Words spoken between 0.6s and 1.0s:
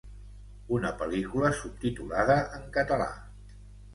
Una